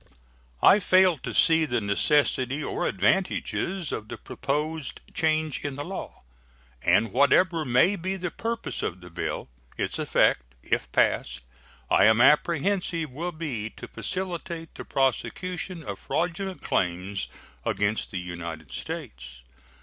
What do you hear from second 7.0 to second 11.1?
whatever may be the purposes of the bill, its effect, if